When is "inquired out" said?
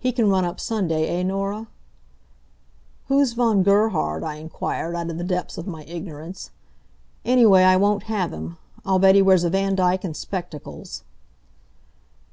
4.34-5.08